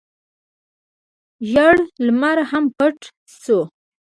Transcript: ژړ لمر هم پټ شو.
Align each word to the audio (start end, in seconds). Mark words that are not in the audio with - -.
ژړ 1.49 1.75
لمر 2.05 2.37
هم 2.51 2.63
پټ 2.77 2.97
شو. 3.41 3.59